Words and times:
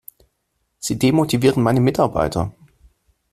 Sie 0.79 0.97
demotivieren 0.97 1.61
meine 1.61 1.79
Mitarbeiter! 1.79 2.55